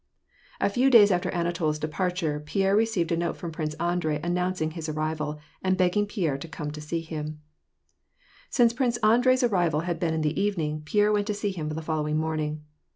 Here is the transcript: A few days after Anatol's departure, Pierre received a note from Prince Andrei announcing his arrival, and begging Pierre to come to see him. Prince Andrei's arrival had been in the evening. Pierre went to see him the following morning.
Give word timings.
A 0.59 0.67
few 0.67 0.89
days 0.89 1.11
after 1.11 1.29
Anatol's 1.29 1.77
departure, 1.77 2.39
Pierre 2.39 2.75
received 2.75 3.11
a 3.11 3.15
note 3.15 3.37
from 3.37 3.51
Prince 3.51 3.75
Andrei 3.75 4.19
announcing 4.23 4.71
his 4.71 4.89
arrival, 4.89 5.39
and 5.63 5.77
begging 5.77 6.07
Pierre 6.07 6.39
to 6.39 6.47
come 6.47 6.71
to 6.71 6.81
see 6.81 7.01
him. 7.01 7.39
Prince 8.75 8.97
Andrei's 9.03 9.43
arrival 9.43 9.81
had 9.81 9.99
been 9.99 10.15
in 10.15 10.21
the 10.21 10.41
evening. 10.41 10.81
Pierre 10.85 11.11
went 11.11 11.27
to 11.27 11.35
see 11.35 11.51
him 11.51 11.69
the 11.69 11.83
following 11.83 12.17
morning. 12.17 12.63